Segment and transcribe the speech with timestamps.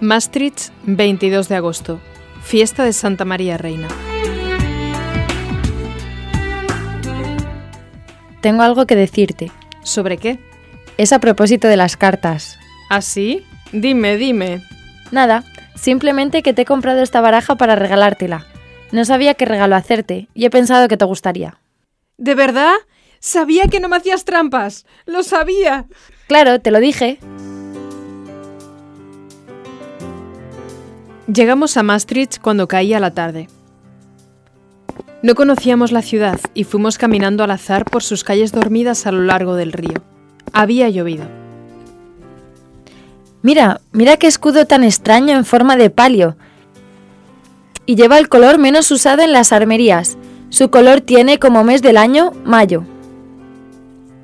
[0.00, 2.00] Maastricht, 22 de agosto.
[2.42, 3.88] Fiesta de Santa María Reina.
[8.40, 9.50] Tengo algo que decirte.
[9.82, 10.38] ¿Sobre qué?
[10.98, 12.60] Es a propósito de las cartas.
[12.90, 13.44] ¿Ah, sí?
[13.72, 14.62] Dime, dime.
[15.10, 15.42] Nada,
[15.74, 18.46] simplemente que te he comprado esta baraja para regalártela.
[18.92, 21.58] No sabía qué regalo hacerte y he pensado que te gustaría.
[22.16, 22.74] ¿De verdad?
[23.18, 24.86] Sabía que no me hacías trampas.
[25.06, 25.86] Lo sabía.
[26.28, 27.18] Claro, te lo dije.
[31.32, 33.48] Llegamos a Maastricht cuando caía la tarde.
[35.22, 39.20] No conocíamos la ciudad y fuimos caminando al azar por sus calles dormidas a lo
[39.22, 40.02] largo del río.
[40.54, 41.26] Había llovido.
[43.42, 46.38] Mira, mira qué escudo tan extraño en forma de palio.
[47.84, 50.16] Y lleva el color menos usado en las armerías.
[50.48, 52.84] Su color tiene como mes del año mayo.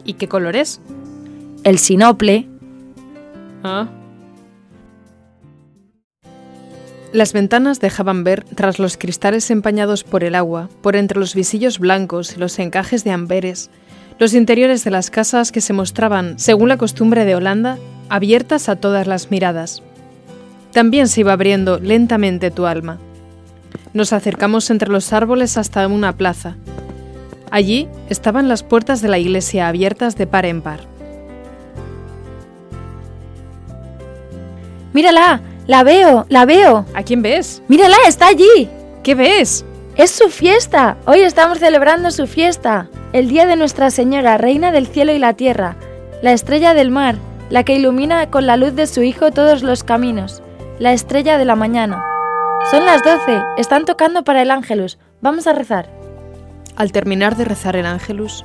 [0.07, 0.81] ¿Y qué color es?
[1.65, 2.49] El sinople.
[3.63, 3.89] Ah.
[7.15, 11.79] Las ventanas dejaban ver, tras los cristales empañados por el agua, por entre los visillos
[11.79, 13.71] blancos y los encajes de amberes,
[14.19, 18.75] los interiores de las casas que se mostraban, según la costumbre de Holanda, abiertas a
[18.75, 19.81] todas las miradas.
[20.73, 22.99] También se iba abriendo lentamente tu alma.
[23.93, 26.57] Nos acercamos entre los árboles hasta una plaza.
[27.53, 30.81] Allí estaban las puertas de la iglesia abiertas de par en par.
[34.93, 35.54] ¡Mírala!
[35.67, 36.85] La veo, la veo.
[36.95, 37.63] ¿A quién ves?
[37.69, 38.69] Mírala, está allí.
[39.03, 39.65] ¿Qué ves?
[39.97, 40.99] Es su fiesta.
[41.07, 42.91] Hoy estamos celebrando su fiesta.
[43.15, 45.77] El día de Nuestra Señora, Reina del Cielo y la Tierra.
[46.21, 47.17] La estrella del mar,
[47.49, 50.43] la que ilumina con la luz de su Hijo todos los caminos.
[50.79, 52.05] La estrella de la mañana.
[52.71, 53.41] Son las doce.
[53.57, 54.99] Están tocando para el ángelus.
[55.23, 55.89] Vamos a rezar.
[56.77, 58.45] Al terminar de rezar el ángelus,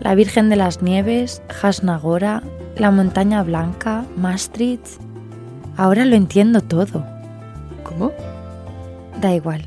[0.00, 2.42] la Virgen de las Nieves, Hasnagora,
[2.76, 4.86] la Montaña Blanca, Maastricht,
[5.82, 7.04] Ahora lo entiendo todo.
[7.82, 8.12] ¿Cómo?
[9.20, 9.66] Da igual.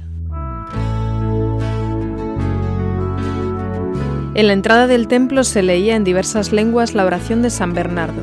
[4.33, 8.21] En la entrada del templo se leía en diversas lenguas la oración de San Bernardo.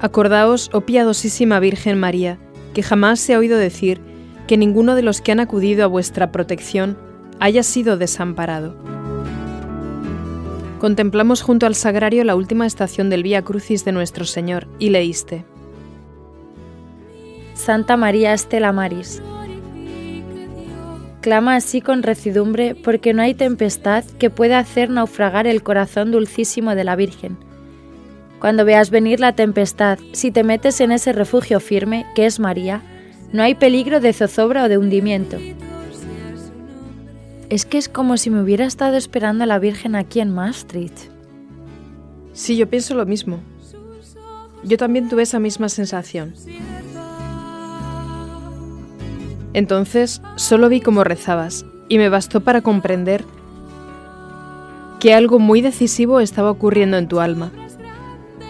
[0.00, 2.40] Acordaos, oh piadosísima Virgen María,
[2.74, 4.00] que jamás se ha oído decir
[4.48, 6.98] que ninguno de los que han acudido a vuestra protección
[7.38, 8.74] haya sido desamparado.
[10.80, 15.44] Contemplamos junto al sagrario la última estación del Vía Crucis de nuestro Señor y leíste.
[17.60, 19.22] Santa María Estela Maris.
[21.20, 26.74] Clama así con recidumbre porque no hay tempestad que pueda hacer naufragar el corazón dulcísimo
[26.74, 27.36] de la Virgen.
[28.40, 32.80] Cuando veas venir la tempestad, si te metes en ese refugio firme, que es María,
[33.30, 35.36] no hay peligro de zozobra o de hundimiento.
[37.50, 41.10] Es que es como si me hubiera estado esperando a la Virgen aquí en Maastricht.
[42.32, 43.40] Sí, yo pienso lo mismo.
[44.64, 46.32] Yo también tuve esa misma sensación.
[49.52, 53.24] Entonces solo vi cómo rezabas y me bastó para comprender
[55.00, 57.50] que algo muy decisivo estaba ocurriendo en tu alma.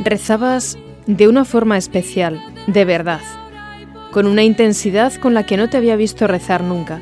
[0.04, 3.20] Rezabas de una forma especial, de verdad,
[4.10, 7.00] con una intensidad con la que no te había visto rezar nunca,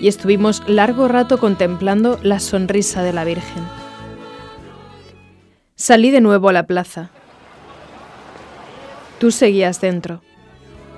[0.00, 3.64] y estuvimos largo rato contemplando la sonrisa de la Virgen.
[5.74, 7.10] Salí de nuevo a la plaza.
[9.18, 10.22] Tú seguías dentro.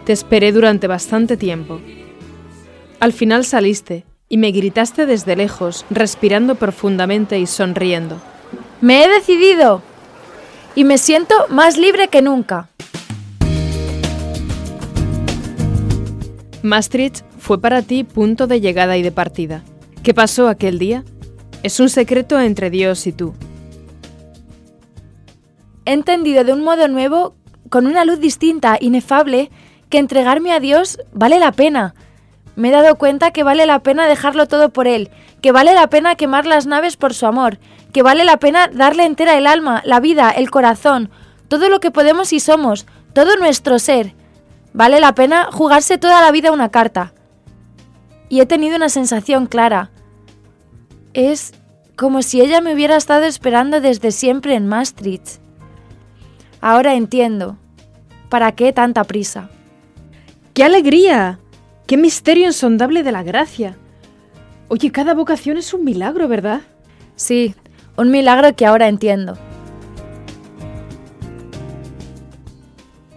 [0.04, 1.80] Te esperé durante bastante tiempo.
[3.00, 8.20] Al final saliste y me gritaste desde lejos, respirando profundamente y sonriendo.
[8.80, 9.82] Me he decidido
[10.74, 12.68] y me siento más libre que nunca.
[16.62, 19.62] Maastricht fue para ti punto de llegada y de partida.
[20.02, 21.04] ¿Qué pasó aquel día?
[21.62, 23.32] Es un secreto entre Dios y tú.
[25.84, 27.36] He entendido de un modo nuevo,
[27.70, 29.50] con una luz distinta, inefable,
[29.88, 31.94] que entregarme a Dios vale la pena
[32.58, 35.10] me he dado cuenta que vale la pena dejarlo todo por Él,
[35.40, 37.60] que vale la pena quemar las naves por su amor,
[37.92, 41.08] que vale la pena darle entera el alma, la vida, el corazón,
[41.46, 44.12] todo lo que podemos y somos, todo nuestro ser.
[44.72, 47.12] Vale la pena jugarse toda la vida una carta.
[48.28, 49.90] y he tenido una sensación clara.
[51.14, 51.52] Es
[51.96, 55.40] como si ella me hubiera estado esperando desde siempre en Maastricht.
[56.60, 57.56] Ahora entiendo.
[58.28, 59.48] ¿Para qué tanta prisa?
[60.54, 61.38] ¡Qué alegría!
[61.88, 63.78] ¡Qué misterio insondable de la gracia!
[64.68, 66.60] Oye, cada vocación es un milagro, ¿verdad?
[67.16, 67.54] Sí,
[67.96, 69.38] un milagro que ahora entiendo.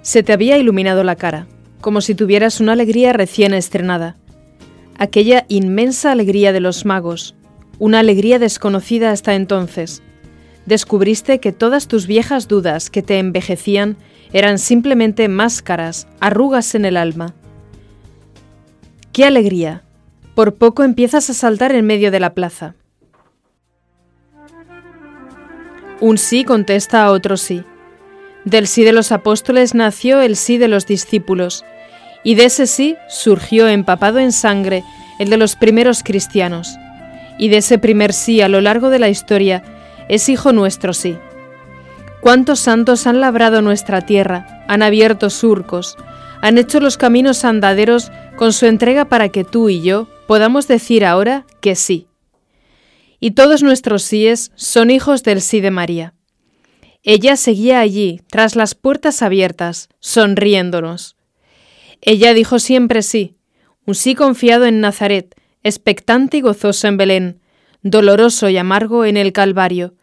[0.01, 1.47] Se te había iluminado la cara,
[1.81, 4.15] como si tuvieras una alegría recién estrenada.
[4.97, 7.35] Aquella inmensa alegría de los magos,
[7.77, 10.01] una alegría desconocida hasta entonces.
[10.65, 13.97] Descubriste que todas tus viejas dudas que te envejecían
[14.31, 17.35] eran simplemente máscaras, arrugas en el alma.
[19.13, 19.81] ¡Qué alegría!
[20.35, 22.75] Por poco empiezas a saltar en medio de la plaza.
[25.99, 27.65] Un sí contesta a otro sí.
[28.45, 31.65] Del sí de los apóstoles nació el sí de los discípulos,
[32.23, 34.83] y de ese sí surgió empapado en sangre
[35.19, 36.77] el de los primeros cristianos,
[37.37, 39.61] y de ese primer sí a lo largo de la historia
[40.07, 41.17] es hijo nuestro sí.
[42.21, 45.97] ¿Cuántos santos han labrado nuestra tierra, han abierto surcos,
[46.41, 51.05] han hecho los caminos andaderos con su entrega para que tú y yo podamos decir
[51.05, 52.07] ahora que sí.
[53.19, 56.15] Y todos nuestros síes son hijos del sí de María.
[57.03, 61.15] Ella seguía allí, tras las puertas abiertas, sonriéndonos.
[62.01, 63.35] Ella dijo siempre sí,
[63.85, 67.41] un sí confiado en Nazaret, expectante y gozoso en Belén,
[67.83, 69.94] doloroso y amargo en el Calvario,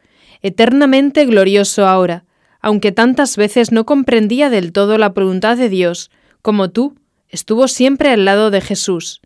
[0.42, 2.24] eternamente glorioso ahora,
[2.60, 6.10] aunque tantas veces no comprendía del todo la voluntad de Dios,
[6.42, 6.96] como tú,
[7.28, 9.20] estuvo siempre al lado de Jesús,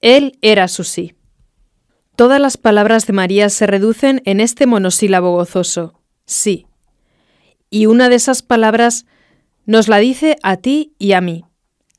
[0.00, 1.14] él era su sí.
[2.16, 6.66] Todas las palabras de María se reducen en este monosílabo gozoso, sí.
[7.70, 9.06] Y una de esas palabras
[9.64, 11.44] nos la dice a ti y a mí.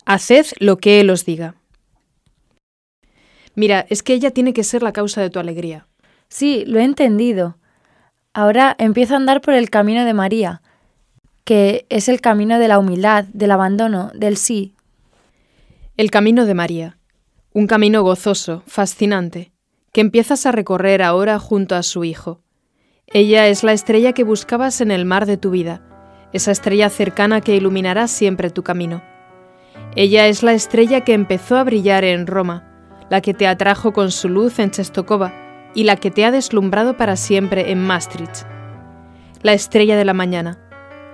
[0.06, 1.56] Haced lo que Él os diga.
[3.56, 5.88] Mira, es que ella tiene que ser la causa de tu alegría.
[6.28, 7.58] Sí, lo he entendido.
[8.34, 10.62] Ahora empiezo a andar por el camino de María,
[11.44, 14.76] que es el camino de la humildad, del abandono, del sí.
[15.98, 16.98] El camino de María
[17.56, 19.52] un camino gozoso, fascinante,
[19.92, 22.42] que empiezas a recorrer ahora junto a su Hijo.
[23.06, 25.84] Ella es la estrella que buscabas en el mar de tu vida,
[26.34, 29.04] esa estrella cercana que iluminará siempre tu camino.
[29.96, 32.68] Ella es la estrella que empezó a brillar en Roma,
[33.12, 36.98] la que te atrajo con su luz en Chestokova y la que te ha deslumbrado
[36.98, 38.48] para siempre en Maastricht.
[39.44, 40.58] La estrella de la mañana.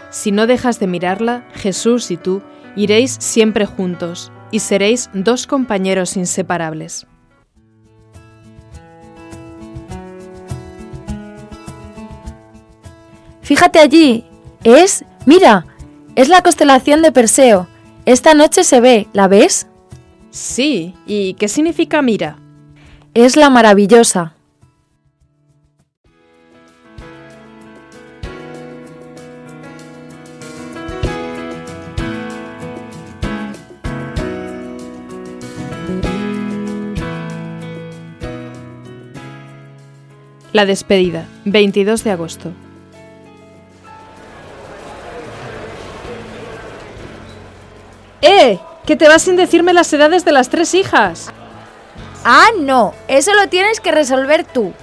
[0.09, 2.41] Si no dejas de mirarla, Jesús y tú
[2.75, 7.05] iréis siempre juntos, y seréis dos compañeros inseparables.
[13.41, 14.25] Fíjate allí,
[14.63, 15.65] es, mira,
[16.15, 17.67] es la constelación de Perseo.
[18.05, 19.67] Esta noche se ve, ¿la ves?
[20.29, 22.37] Sí, ¿y qué significa mira?
[23.13, 24.35] Es la maravillosa.
[40.51, 42.51] La despedida, 22 de agosto.
[48.21, 48.59] ¡Eh!
[48.85, 51.31] ¡Que te vas sin decirme las edades de las tres hijas!
[52.25, 54.73] Ah, no, eso lo tienes que resolver tú.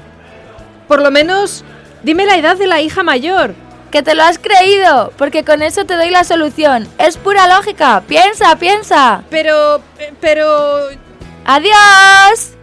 [0.87, 1.64] Por lo menos,
[2.05, 3.55] dime la edad de la hija mayor.
[3.91, 6.88] Que te lo has creído, porque con eso te doy la solución.
[6.99, 8.02] Es pura lógica.
[8.07, 9.25] Piensa, piensa.
[9.31, 9.81] Pero...
[10.21, 10.88] pero...
[11.45, 12.56] ¡Adiós!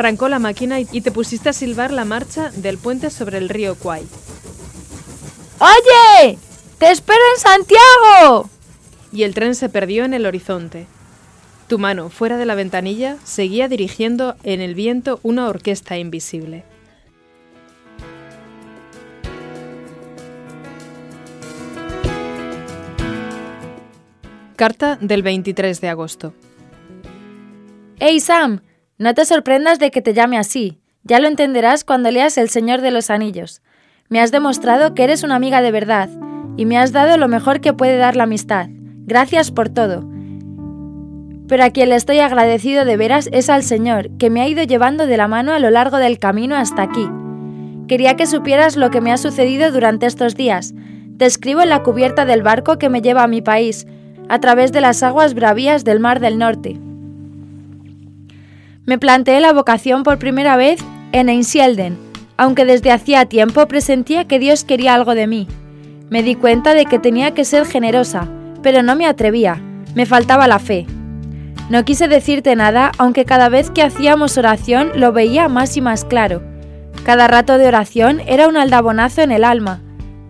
[0.00, 3.74] Arrancó la máquina y te pusiste a silbar la marcha del puente sobre el río
[3.74, 4.02] Kwai.
[5.58, 6.38] ¡Oye!
[6.78, 8.48] ¡Te espero en Santiago!
[9.12, 10.86] Y el tren se perdió en el horizonte.
[11.68, 16.64] Tu mano, fuera de la ventanilla, seguía dirigiendo en el viento una orquesta invisible.
[24.56, 26.32] Carta del 23 de agosto.
[27.98, 28.62] ¡Hey Sam!
[29.00, 30.78] No te sorprendas de que te llame así.
[31.04, 33.62] Ya lo entenderás cuando leas El Señor de los Anillos.
[34.10, 36.10] Me has demostrado que eres una amiga de verdad
[36.58, 38.66] y me has dado lo mejor que puede dar la amistad.
[39.06, 40.06] Gracias por todo.
[41.48, 44.64] Pero a quien le estoy agradecido de veras es al Señor, que me ha ido
[44.64, 47.08] llevando de la mano a lo largo del camino hasta aquí.
[47.88, 50.74] Quería que supieras lo que me ha sucedido durante estos días.
[51.16, 53.86] Te escribo en la cubierta del barco que me lleva a mi país,
[54.28, 56.78] a través de las aguas bravías del Mar del Norte.
[58.90, 60.80] Me planteé la vocación por primera vez
[61.12, 61.96] en Einsielden,
[62.36, 65.46] aunque desde hacía tiempo presentía que Dios quería algo de mí.
[66.08, 68.26] Me di cuenta de que tenía que ser generosa,
[68.64, 69.62] pero no me atrevía.
[69.94, 70.86] Me faltaba la fe.
[71.68, 76.04] No quise decirte nada, aunque cada vez que hacíamos oración lo veía más y más
[76.04, 76.42] claro.
[77.04, 79.80] Cada rato de oración era un aldabonazo en el alma.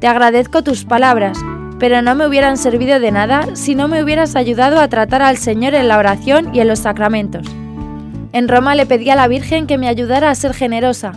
[0.00, 1.38] Te agradezco tus palabras,
[1.79, 5.38] pero no me hubieran servido de nada si no me hubieras ayudado a tratar al
[5.38, 7.47] Señor en la oración y en los sacramentos.
[8.32, 11.12] En Roma le pedí a la Virgen que me ayudara a ser generosa.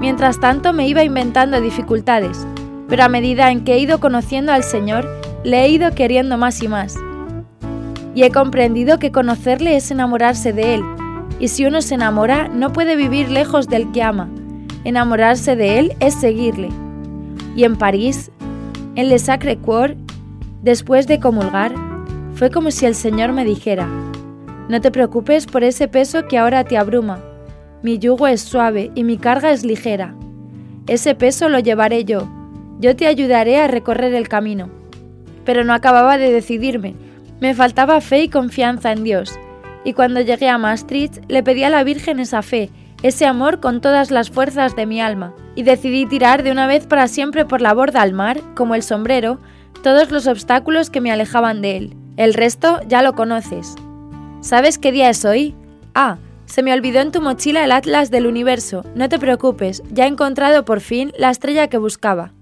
[0.00, 2.46] Mientras tanto me iba inventando dificultades,
[2.88, 5.08] pero a medida en que he ido conociendo al Señor,
[5.44, 6.96] le he ido queriendo más y más.
[8.14, 10.82] Y he comprendido que conocerle es enamorarse de Él,
[11.38, 14.28] y si uno se enamora no puede vivir lejos del que ama.
[14.84, 16.70] Enamorarse de Él es seguirle.
[17.54, 18.30] Y en París,
[18.96, 19.96] en Le Sacre Coeur,
[20.62, 21.72] después de comulgar,
[22.34, 23.88] fue como si el Señor me dijera,
[24.68, 27.20] no te preocupes por ese peso que ahora te abruma.
[27.82, 30.14] Mi yugo es suave y mi carga es ligera.
[30.88, 32.28] Ese peso lo llevaré yo.
[32.80, 34.68] Yo te ayudaré a recorrer el camino.
[35.44, 36.94] Pero no acababa de decidirme.
[37.40, 39.38] Me faltaba fe y confianza en Dios.
[39.84, 42.70] Y cuando llegué a Maastricht le pedí a la Virgen esa fe,
[43.02, 45.32] ese amor con todas las fuerzas de mi alma.
[45.54, 48.82] Y decidí tirar de una vez para siempre por la borda al mar, como el
[48.82, 49.38] sombrero,
[49.84, 51.96] todos los obstáculos que me alejaban de él.
[52.16, 53.76] El resto ya lo conoces.
[54.40, 55.54] ¿Sabes qué día es hoy?
[55.94, 58.84] Ah, se me olvidó en tu mochila el atlas del universo.
[58.94, 62.32] No te preocupes, ya he encontrado por fin la estrella que buscaba.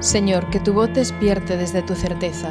[0.00, 2.50] Señor, que tu voz despierte desde tu certeza